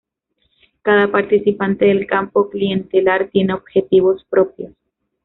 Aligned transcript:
Cada 0.81 1.11
participante 1.11 1.85
del 1.85 2.07
campo 2.07 2.49
clientelar 2.49 3.29
tiene 3.29 3.53
objetivos 3.53 4.25
propios. 4.27 4.73